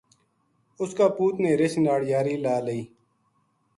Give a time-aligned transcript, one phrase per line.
[0.81, 2.81] اس کا پوت نے رچھ ناڑ یاری لا لئی